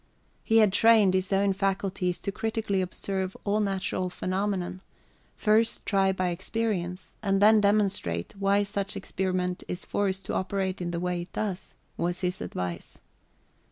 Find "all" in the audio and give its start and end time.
3.43-3.59